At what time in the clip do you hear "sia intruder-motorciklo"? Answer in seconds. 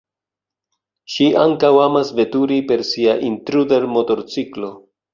2.95-4.77